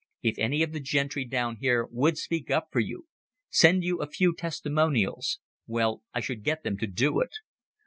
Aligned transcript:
"If 0.23 0.39
any 0.39 0.63
of 0.63 0.71
the 0.71 0.79
gentry 0.79 1.25
down 1.25 1.57
here 1.57 1.85
would 1.91 2.17
speak 2.17 2.49
up 2.49 2.69
for 2.71 2.79
you, 2.79 3.05
send 3.51 3.83
you 3.83 3.99
a 4.01 4.07
few 4.09 4.33
testimonials 4.33 5.37
well, 5.67 6.01
I 6.11 6.21
should 6.21 6.41
get 6.43 6.63
them 6.63 6.75
to 6.79 6.87
do 6.87 7.19
it. 7.19 7.33